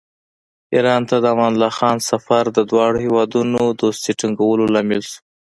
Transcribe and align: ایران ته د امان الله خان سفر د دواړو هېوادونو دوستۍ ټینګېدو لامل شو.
ایران 0.73 1.01
ته 1.09 1.15
د 1.19 1.25
امان 1.33 1.51
الله 1.55 1.71
خان 1.77 1.97
سفر 2.11 2.43
د 2.51 2.59
دواړو 2.69 2.97
هېوادونو 3.05 3.59
دوستۍ 3.79 4.11
ټینګېدو 4.19 4.65
لامل 4.73 5.01
شو. 5.09 5.19